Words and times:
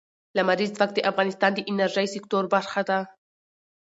لمریز 0.37 0.71
ځواک 0.77 0.91
د 0.95 0.99
افغانستان 1.11 1.51
د 1.55 1.59
انرژۍ 1.71 2.07
سکتور 2.15 2.43
برخه 2.53 2.81
ده. 2.89 2.99